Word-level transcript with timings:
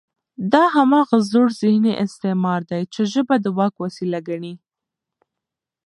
دا 0.53 0.63
هماغه 0.75 1.17
زوړ 1.31 1.47
ذهني 1.61 1.93
استعمار 2.05 2.61
دی، 2.71 2.81
چې 2.93 3.01
ژبه 3.13 3.35
د 3.41 3.45
واک 3.57 3.73
وسیله 3.83 4.19
ګڼي 4.27 4.53